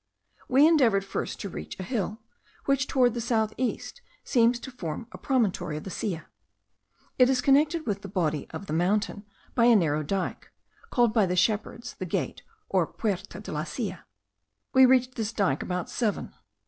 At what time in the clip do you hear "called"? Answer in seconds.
10.89-11.13